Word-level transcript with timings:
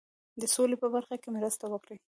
د 0.41 0.43
سولي 0.53 0.75
په 0.83 0.87
برخه 0.95 1.15
کې 1.21 1.29
مرسته 1.37 1.65
وکړي. 1.73 1.97